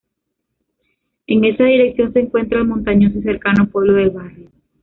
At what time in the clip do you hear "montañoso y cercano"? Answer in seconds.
2.67-3.67